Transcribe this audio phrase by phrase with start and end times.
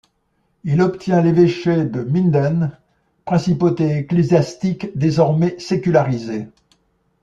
[0.63, 2.75] Il obtient l'évêché de Minden,
[3.23, 6.47] principauté ecclésiastique désormais sécularisée.